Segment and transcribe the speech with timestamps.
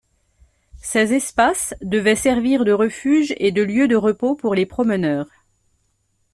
[0.81, 5.27] Ces espaces devaient servir de refuges et de lieux de repos pour les promeneurs.